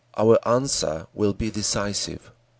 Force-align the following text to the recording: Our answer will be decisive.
Our 0.17 0.39
answer 0.47 1.05
will 1.13 1.33
be 1.33 1.51
decisive. 1.51 2.31